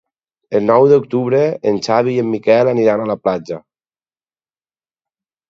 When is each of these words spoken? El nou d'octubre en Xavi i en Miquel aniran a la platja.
El 0.59 0.63
nou 0.69 0.85
d'octubre 0.91 1.41
en 1.71 1.77
Xavi 1.89 2.15
i 2.15 2.23
en 2.23 2.31
Miquel 2.37 2.73
aniran 2.73 3.05
a 3.05 3.07
la 3.11 3.19
platja. 3.27 3.61